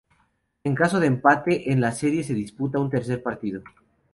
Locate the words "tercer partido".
2.89-3.61